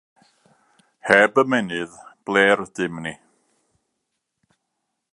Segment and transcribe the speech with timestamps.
[1.09, 1.99] Heb ymennydd,
[2.31, 3.13] ble rydym ni?